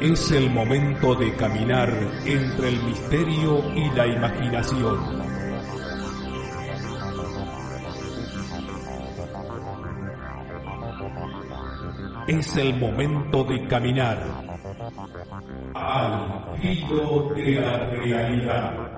Es 0.00 0.30
el 0.30 0.50
momento 0.50 1.16
de 1.16 1.34
caminar 1.34 1.92
entre 2.24 2.68
el 2.68 2.82
misterio 2.84 3.64
y 3.74 3.90
la 3.90 4.06
imaginación. 4.06 4.98
Es 12.28 12.56
el 12.56 12.78
momento 12.78 13.42
de 13.42 13.66
caminar 13.66 14.24
al 15.74 16.58
filo 16.60 17.34
de 17.34 17.52
la 17.60 17.78
realidad. 17.90 18.97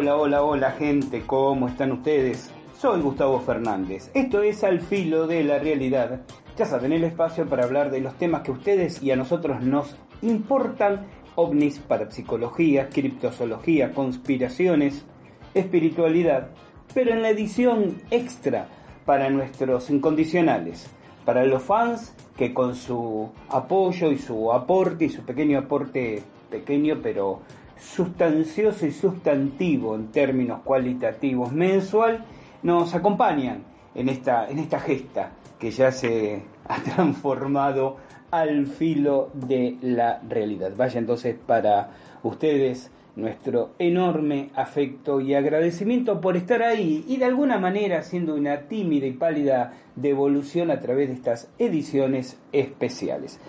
Hola, 0.00 0.14
hola, 0.14 0.44
hola 0.44 0.70
gente, 0.70 1.24
¿cómo 1.26 1.66
están 1.66 1.90
ustedes? 1.90 2.52
Soy 2.78 3.00
Gustavo 3.00 3.40
Fernández. 3.40 4.12
Esto 4.14 4.42
es 4.42 4.62
Al 4.62 4.78
Filo 4.78 5.26
de 5.26 5.42
la 5.42 5.58
Realidad. 5.58 6.20
Ya 6.56 6.66
saben, 6.66 6.92
el 6.92 7.02
espacio 7.02 7.48
para 7.48 7.64
hablar 7.64 7.90
de 7.90 8.00
los 8.00 8.14
temas 8.14 8.42
que 8.42 8.52
a 8.52 8.54
ustedes 8.54 9.02
y 9.02 9.10
a 9.10 9.16
nosotros 9.16 9.60
nos 9.60 9.96
importan. 10.22 11.08
ovnis, 11.34 11.80
parapsicología, 11.80 12.90
criptozoología, 12.90 13.92
conspiraciones, 13.92 15.04
espiritualidad. 15.52 16.50
Pero 16.94 17.10
en 17.10 17.22
la 17.22 17.30
edición 17.30 18.00
extra 18.12 18.68
para 19.04 19.30
nuestros 19.30 19.90
incondicionales. 19.90 20.88
Para 21.24 21.44
los 21.44 21.64
fans 21.64 22.14
que 22.36 22.54
con 22.54 22.76
su 22.76 23.30
apoyo 23.48 24.12
y 24.12 24.18
su 24.18 24.52
aporte 24.52 25.06
y 25.06 25.08
su 25.08 25.22
pequeño 25.22 25.58
aporte, 25.58 26.22
pequeño 26.50 27.00
pero 27.02 27.40
sustancioso 27.78 28.86
y 28.86 28.92
sustantivo 28.92 29.94
en 29.94 30.08
términos 30.08 30.60
cualitativos 30.64 31.52
mensual 31.52 32.24
nos 32.62 32.94
acompañan 32.94 33.62
en 33.94 34.08
esta, 34.08 34.48
en 34.48 34.58
esta 34.58 34.80
gesta 34.80 35.32
que 35.58 35.70
ya 35.70 35.92
se 35.92 36.42
ha 36.68 36.76
transformado 36.82 37.96
al 38.30 38.66
filo 38.66 39.30
de 39.32 39.76
la 39.80 40.20
realidad. 40.28 40.72
Vaya 40.76 40.98
entonces 40.98 41.36
para 41.46 41.90
ustedes 42.22 42.90
nuestro 43.16 43.70
enorme 43.80 44.50
afecto 44.54 45.20
y 45.20 45.34
agradecimiento 45.34 46.20
por 46.20 46.36
estar 46.36 46.62
ahí 46.62 47.04
y 47.08 47.16
de 47.16 47.24
alguna 47.24 47.58
manera 47.58 47.98
haciendo 47.98 48.34
una 48.36 48.68
tímida 48.68 49.06
y 49.06 49.12
pálida 49.12 49.72
devolución 49.96 50.70
a 50.70 50.78
través 50.78 51.08
de 51.08 51.14
estas 51.14 51.50
ediciones 51.58 52.38
especiales. 52.52 53.40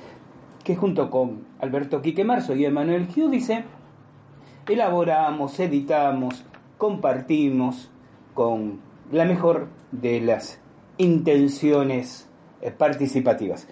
Que 0.63 0.75
junto 0.75 1.11
con 1.11 1.45
Alberto 1.59 2.01
Quique 2.01 2.23
Marzo 2.23 2.55
y 2.55 2.65
Emanuel 2.65 3.07
Giudice 3.07 3.63
elaboramos, 4.69 5.59
editamos, 5.59 6.43
compartimos 6.77 7.89
con 8.33 8.79
la 9.11 9.25
mejor 9.25 9.67
de 9.91 10.21
las 10.21 10.59
intenciones 10.97 12.29
eh, 12.61 12.71
participativas. 12.71 13.67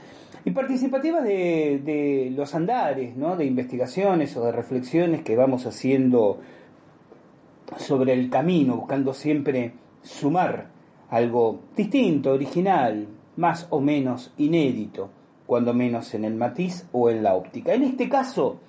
Y 0.45 0.51
participativas 0.51 1.23
de, 1.23 2.31
los 2.35 2.55
andares, 2.55 3.15
¿no? 3.17 3.35
de 3.35 3.45
investigaciones 3.45 4.35
o 4.37 4.45
de 4.45 4.51
reflexiones 4.53 5.21
que 5.23 5.35
vamos 5.35 5.65
haciendo 5.65 6.39
sobre 7.77 8.13
el 8.13 8.29
camino, 8.29 8.77
buscando 8.77 9.13
siempre 9.13 9.73
sumar 10.03 10.69
algo 11.09 11.59
distinto, 11.75 12.31
original, 12.31 13.07
más 13.35 13.67
o 13.69 13.81
menos 13.81 14.33
inédito, 14.37 15.09
cuando 15.45 15.73
menos 15.73 16.13
en 16.13 16.23
el 16.23 16.35
matiz 16.35 16.87
o 16.93 17.09
en 17.09 17.23
la 17.23 17.35
óptica. 17.35 17.73
En 17.73 17.83
este 17.83 18.07
caso, 18.07 18.61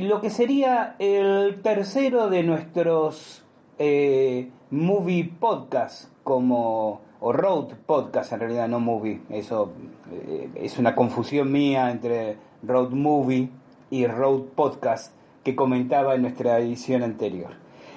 lo 0.00 0.20
que 0.20 0.30
sería 0.30 0.96
el 0.98 1.60
tercero 1.62 2.28
de 2.28 2.42
nuestros 2.42 3.44
eh, 3.78 4.50
movie 4.70 5.32
podcast, 5.40 6.10
como, 6.24 7.00
o 7.20 7.32
road 7.32 7.74
podcast 7.86 8.32
en 8.32 8.40
realidad, 8.40 8.68
no 8.68 8.80
movie, 8.80 9.22
eso 9.30 9.72
eh, 10.12 10.50
es 10.54 10.78
una 10.78 10.94
confusión 10.94 11.50
mía 11.50 11.90
entre 11.90 12.36
road 12.62 12.90
movie 12.90 13.48
y 13.90 14.06
road 14.06 14.42
podcast 14.54 15.14
que 15.42 15.56
comentaba 15.56 16.14
en 16.14 16.22
nuestra 16.22 16.58
edición 16.58 17.02
anterior. 17.02 17.52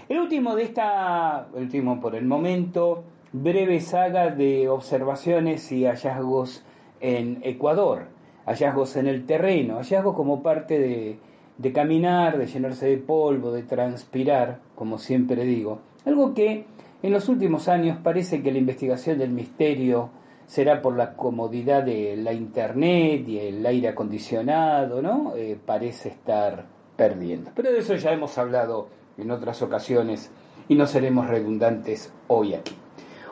El 0.08 0.20
último 0.20 0.56
de 0.56 0.64
esta, 0.64 1.48
el 1.56 1.64
último 1.64 2.00
por 2.00 2.16
el 2.16 2.26
momento, 2.26 3.04
breve 3.34 3.80
saga 3.80 4.30
de 4.30 4.70
observaciones 4.70 5.72
y 5.72 5.86
hallazgos 5.86 6.64
en 7.00 7.40
Ecuador, 7.44 8.08
hallazgos 8.46 8.96
en 8.96 9.08
el 9.08 9.26
terreno, 9.26 9.76
hallazgos 9.78 10.16
como 10.16 10.44
parte 10.44 10.80
de 10.80 11.20
de 11.62 11.72
caminar, 11.72 12.38
de 12.38 12.48
llenarse 12.48 12.88
de 12.88 12.98
polvo, 12.98 13.52
de 13.52 13.64
transpirar, 13.64 14.60
como 14.76 14.98
siempre 14.98 15.44
digo. 15.44 15.80
Algo 16.06 16.34
que 16.34 16.66
en 17.04 17.12
los 17.12 17.30
últimos 17.30 17.68
años 17.68 17.98
parece 18.02 18.42
que 18.42 18.52
la 18.52 18.58
investigación 18.58 19.20
del 19.20 19.30
misterio 19.30 20.10
será 20.48 20.82
por 20.82 20.98
la 20.98 21.14
comodidad 21.14 21.84
de 21.84 22.18
la 22.18 22.34
internet 22.34 23.28
y 23.28 23.40
el 23.40 23.66
aire 23.66 23.90
acondicionado, 23.90 25.02
¿no? 25.02 25.36
Eh, 25.36 25.58
parece 25.64 26.10
estar 26.10 26.66
perdiendo. 26.98 27.52
Pero 27.56 27.72
de 27.72 27.80
eso 27.80 27.96
ya 27.96 28.12
hemos 28.12 28.38
hablado 28.38 28.90
en 29.18 29.30
otras 29.30 29.62
ocasiones 29.62 30.32
y 30.68 30.76
no 30.76 30.88
seremos 30.88 31.28
redundantes 31.28 32.12
hoy 32.28 32.56
aquí. 32.56 32.76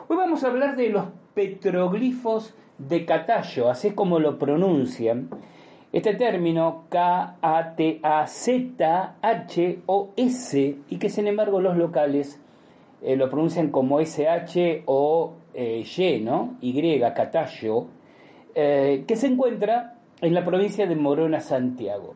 Hoy 0.08 0.16
vamos 0.16 0.44
a 0.44 0.48
hablar 0.48 0.76
de 0.76 0.88
los 0.88 1.06
petroglifos 1.34 2.54
de 2.78 3.04
Catallo, 3.04 3.70
así 3.70 3.90
como 3.90 4.18
lo 4.18 4.38
pronuncian, 4.38 5.28
este 5.92 6.14
término 6.14 6.84
K-A-T-A-Z-H-O-S 6.88 7.36
y 10.88 10.98
que 10.98 11.08
sin 11.08 11.26
embargo 11.26 11.60
los 11.60 11.76
locales 11.76 12.40
eh, 13.02 13.16
lo 13.16 13.28
pronuncian 13.28 13.70
como 13.70 13.98
SH 14.00 14.84
o 14.86 15.32
eh, 15.54 15.84
Y, 15.96 16.20
¿no? 16.20 16.56
Y, 16.60 17.00
Catallo, 17.00 17.88
eh, 18.54 19.04
que 19.06 19.16
se 19.16 19.26
encuentra 19.26 19.96
en 20.20 20.34
la 20.34 20.44
provincia 20.44 20.86
de 20.86 20.94
Morona, 20.94 21.40
Santiago. 21.40 22.14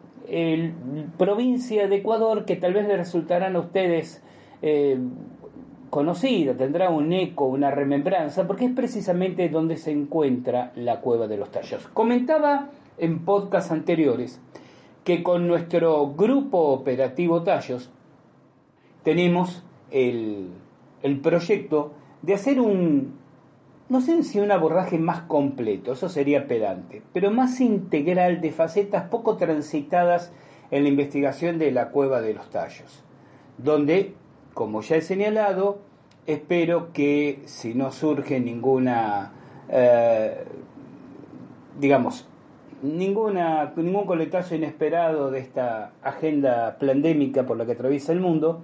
Provincia 1.19 1.87
de 1.89 1.97
Ecuador 1.97 2.45
que 2.45 2.57
tal 2.57 2.73
vez 2.73 2.87
le 2.87 2.97
resultarán 2.97 3.57
a 3.57 3.59
ustedes 3.59 4.23
conocida, 5.91 6.55
tendrá 6.55 6.89
un 6.89 7.13
eco, 7.13 7.45
una 7.45 7.71
remembranza, 7.71 8.47
porque 8.47 8.65
es 8.65 8.73
precisamente 8.73 9.51
donde 9.51 9.77
se 9.77 9.91
encuentra 9.91 10.73
la 10.77 11.01
cueva 11.01 11.27
de 11.29 11.37
los 11.37 11.51
tallos. 11.51 11.87
Comentaba 11.89 12.71
en 12.99 13.25
podcasts 13.25 13.71
anteriores 13.71 14.41
que 15.05 15.23
con 15.23 15.47
nuestro 15.47 16.15
grupo 16.15 16.59
operativo 16.59 17.43
Tallos 17.43 17.91
tenemos 19.03 19.65
el, 19.91 20.49
el 21.03 21.21
proyecto 21.21 21.93
de 22.23 22.35
hacer 22.35 22.61
un, 22.61 23.15
no 23.89 24.01
sé 24.01 24.23
si 24.23 24.41
un 24.41 24.51
abordaje 24.51 24.99
más 24.99 25.23
completo, 25.23 25.93
eso 25.93 26.09
sería 26.09 26.49
pedante, 26.49 27.03
pero 27.13 27.31
más 27.31 27.61
integral 27.61 28.41
de 28.41 28.51
facetas 28.51 29.09
poco 29.09 29.37
transitadas 29.37 30.33
en 30.71 30.85
la 30.85 30.89
investigación 30.89 31.59
de 31.59 31.71
la 31.71 31.91
cueva 31.91 32.23
de 32.23 32.33
los 32.33 32.49
tallos, 32.49 33.05
donde 33.59 34.15
como 34.55 34.81
ya 34.81 34.97
he 34.97 35.03
señalado, 35.03 35.81
espero 36.27 36.93
que 36.93 37.43
si 37.45 37.75
no 37.75 37.91
surge 37.91 38.41
ninguna, 38.41 39.33
eh, 39.69 40.45
digamos, 41.79 42.27
ninguna, 42.85 43.73
ningún 43.77 44.07
coletazo 44.07 44.55
inesperado 44.55 45.31
de 45.31 45.41
esta 45.41 45.93
agenda 46.03 46.77
pandémica 46.79 47.45
por 47.45 47.57
la 47.57 47.65
que 47.65 47.73
atraviesa 47.73 48.13
el 48.13 48.21
mundo, 48.21 48.63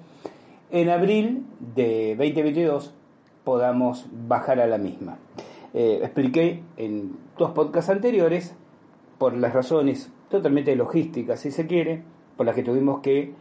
en 0.71 0.91
abril 0.91 1.47
de 1.75 2.15
2022 2.17 2.95
podamos 3.45 4.07
bajar 4.13 4.61
a 4.61 4.67
la 4.67 4.79
misma. 4.79 5.19
Eh, 5.73 6.01
expliqué 6.03 6.63
en 6.77 7.17
dos 7.39 7.53
podcasts 7.53 7.91
anteriores, 7.91 8.55
por 9.19 9.37
las 9.37 9.53
razones 9.53 10.11
totalmente 10.31 10.75
logísticas, 10.77 11.41
si 11.41 11.51
se 11.51 11.67
quiere, 11.67 12.03
por 12.37 12.47
las 12.47 12.55
que 12.55 12.63
tuvimos 12.63 13.01
que 13.01 13.35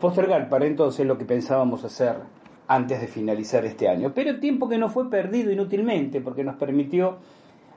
postergar 0.00 0.48
para 0.48 0.66
entonces 0.66 1.06
lo 1.06 1.18
que 1.18 1.24
pensábamos 1.24 1.84
hacer 1.84 2.16
antes 2.66 3.00
de 3.00 3.08
finalizar 3.08 3.64
este 3.64 3.88
año. 3.88 4.12
Pero 4.14 4.40
tiempo 4.40 4.68
que 4.68 4.78
no 4.78 4.88
fue 4.88 5.10
perdido 5.10 5.50
inútilmente, 5.50 6.20
porque 6.20 6.44
nos 6.44 6.56
permitió 6.56 7.18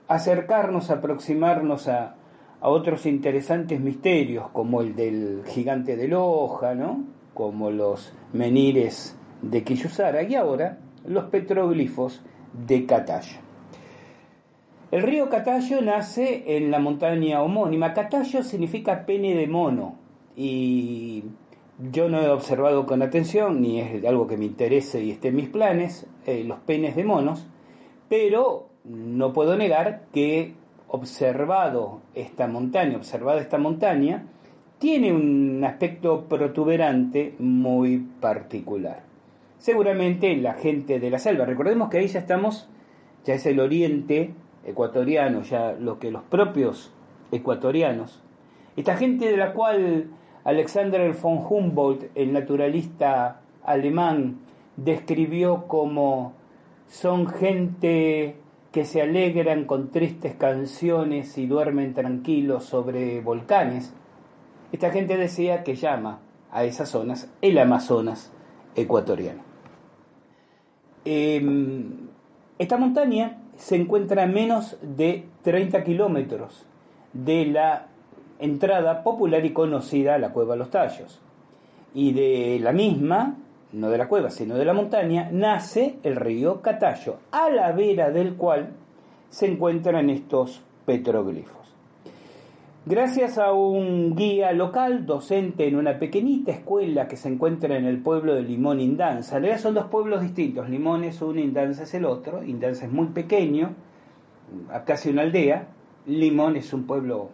acercarnos, 0.08 0.92
aproximarnos 0.92 1.88
a, 1.88 2.16
a 2.62 2.70
otros 2.70 3.06
interesantes 3.06 3.82
misterios, 3.82 4.50
como 4.54 4.82
el 4.82 4.96
del 4.96 5.44
gigante 5.46 5.96
de 5.98 6.08
Loja, 6.08 6.76
¿no? 6.76 7.04
como 7.34 7.72
los 7.72 8.14
menires 8.34 9.18
de 9.42 9.64
Quillusara 9.64 10.24
y 10.24 10.36
ahora 10.36 10.78
los 11.06 11.26
petroglifos 11.26 12.22
de 12.54 12.86
Catayo. 12.86 13.40
El 14.92 15.04
río 15.04 15.30
Catayo 15.30 15.82
nace 15.82 16.58
en 16.58 16.70
la 16.70 16.80
montaña 16.80 17.42
homónima. 17.42 17.94
Catayo 17.94 18.44
significa 18.44 19.06
pene 19.06 19.36
de 19.36 19.48
mono 19.48 19.96
y 20.36 21.24
yo 21.92 22.10
no 22.10 22.22
he 22.22 22.30
observado 22.30 22.86
con 22.86 23.02
atención, 23.02 23.62
ni 23.62 23.80
es 23.80 24.04
algo 24.06 24.28
que 24.28 24.38
me 24.38 24.46
interese 24.46 25.02
y 25.02 25.12
esté 25.12 25.30
en 25.30 25.38
mis 25.38 25.50
planes, 25.50 26.06
eh, 26.26 26.44
los 26.44 26.60
penes 26.60 26.96
de 26.96 27.06
monos, 27.06 27.48
pero 28.10 28.68
no 28.84 29.32
puedo 29.34 29.56
negar 29.56 30.04
que 30.14 30.54
observado 30.92 32.02
esta 32.16 32.48
montaña, 32.48 32.98
observada 32.98 33.40
esta 33.40 33.58
montaña, 33.58 34.26
tiene 34.78 35.14
un 35.14 35.64
aspecto 35.64 36.26
protuberante 36.26 37.34
muy 37.40 38.00
particular. 38.20 39.04
Seguramente 39.58 40.36
la 40.36 40.54
gente 40.54 41.00
de 41.00 41.10
la 41.10 41.20
selva, 41.20 41.46
recordemos 41.46 41.90
que 41.90 42.00
ahí 42.00 42.08
ya 42.08 42.20
estamos, 42.20 42.68
ya 43.24 43.36
es 43.36 43.46
el 43.46 43.62
oriente 43.62 44.34
ecuatoriano, 44.66 45.44
ya 45.44 45.74
lo 45.74 45.98
que 45.98 46.12
los 46.12 46.24
propios 46.24 46.92
ecuatorianos, 47.32 48.22
esta 48.76 48.98
gente 48.98 49.32
de 49.32 49.38
la 49.38 49.54
cual 49.54 50.08
Alexander 50.44 51.14
von 51.14 51.38
Humboldt, 51.38 52.12
el 52.16 52.34
naturalista 52.34 53.42
alemán, 53.64 54.40
describió 54.76 55.68
como 55.68 56.34
son 56.88 57.28
gente 57.28 58.36
que 58.72 58.86
se 58.86 59.02
alegran 59.02 59.66
con 59.66 59.92
tristes 59.92 60.36
canciones 60.36 61.38
y 61.38 61.46
duermen 61.46 61.94
tranquilos 61.94 62.64
sobre 62.66 63.22
volcanes. 63.22 63.94
Esta 64.72 64.92
gente 64.92 65.18
decía 65.18 65.64
que 65.64 65.76
llama 65.76 66.20
a 66.52 66.64
esas 66.64 66.90
zonas 66.90 67.30
el 67.42 67.58
Amazonas 67.58 68.32
ecuatoriano. 68.76 69.42
Em, 71.04 72.08
esta 72.60 72.78
montaña 72.78 73.42
se 73.58 73.76
encuentra 73.76 74.24
a 74.24 74.28
menos 74.28 74.78
de 74.82 75.26
30 75.42 75.84
kilómetros 75.84 76.66
de 77.14 77.46
la 77.48 77.88
entrada 78.40 79.04
popular 79.04 79.46
y 79.46 79.52
conocida 79.52 80.16
a 80.16 80.20
la 80.20 80.32
cueva 80.32 80.56
Los 80.56 80.70
Tallos. 80.70 81.20
Y 81.94 82.14
de 82.14 82.60
la 82.62 82.72
misma, 82.72 83.36
no 83.74 83.90
de 83.90 83.98
la 83.98 84.08
cueva, 84.08 84.30
sino 84.30 84.56
de 84.56 84.66
la 84.66 84.74
montaña, 84.74 85.30
nace 85.32 85.98
el 86.04 86.16
río 86.16 86.62
Catayo, 86.62 87.18
a 87.32 87.50
la 87.50 87.72
vera 87.72 88.12
del 88.12 88.36
cual 88.36 88.74
se 89.30 89.48
encuentran 89.48 90.10
estos 90.10 90.62
petroglifos. 90.86 91.62
Gracias 92.86 93.38
a 93.38 93.54
un 93.54 94.16
guía 94.16 94.52
local, 94.54 95.06
docente 95.06 95.68
en 95.68 95.76
una 95.76 96.00
pequeñita 96.00 96.52
escuela 96.52 97.08
que 97.08 97.16
se 97.16 97.30
encuentra 97.30 97.78
en 97.78 97.86
el 97.86 98.02
pueblo 98.02 98.34
de 98.34 98.42
Limón 98.42 98.80
Indanza, 98.80 99.38
en 99.38 99.44
realidad 99.44 99.62
son 99.62 99.76
dos 99.76 99.86
pueblos 99.86 100.22
distintos, 100.22 100.68
Limón 100.68 101.04
es 101.04 101.22
uno, 101.22 101.40
Indanza 101.40 101.84
es 101.84 101.94
el 101.94 102.06
otro, 102.06 102.44
Indanza 102.44 102.86
es 102.86 102.92
muy 102.92 103.08
pequeño, 103.08 103.76
casi 104.86 105.12
una 105.12 105.22
aldea, 105.22 105.68
Limón 106.08 106.56
es 106.56 106.74
un 106.74 106.88
pueblo 106.88 107.30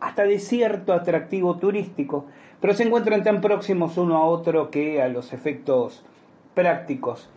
hasta 0.00 0.24
de 0.24 0.38
cierto 0.38 0.92
atractivo 0.92 1.58
turístico, 1.58 2.26
pero 2.60 2.74
se 2.74 2.84
encuentran 2.84 3.22
tan 3.22 3.40
próximos 3.40 3.96
uno 3.96 4.16
a 4.16 4.24
otro 4.24 4.70
que 4.70 5.02
a 5.02 5.08
los 5.08 5.32
efectos 5.32 6.04
prácticos 6.54 7.28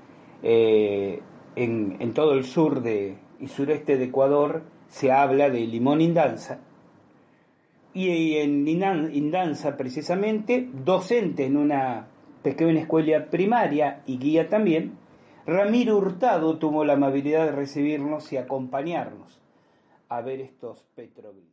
eh, 0.42 1.22
en, 1.56 2.14
todo 2.14 2.34
el 2.34 2.46
sur 2.46 2.82
de, 2.82 3.18
y 3.40 3.48
sureste 3.48 3.98
de 3.98 4.06
Ecuador 4.06 4.64
se 4.88 5.12
habla 5.12 5.50
de 5.50 5.62
Limón 5.62 6.02
Indanza 6.02 6.60
y 7.94 8.38
en 8.38 8.68
Indanza 8.68 9.78
precisamente, 9.78 10.68
docente 10.84 11.46
en 11.46 11.58
una 11.58 12.08
pequeña 12.42 12.82
escuela 12.82 13.28
primaria 13.28 14.02
y 14.08 14.18
guía 14.18 14.50
también, 14.50 14.98
Ramiro 15.46 15.98
Hurtado 15.98 16.58
tuvo 16.58 16.86
la 16.86 16.94
amabilidad 16.94 17.46
de 17.46 17.52
recibirnos 17.52 18.32
y 18.34 18.38
acompañarnos 18.38 19.40
a 20.10 20.22
ver 20.22 20.42
estos 20.42 20.84
petroglifos. 20.96 21.53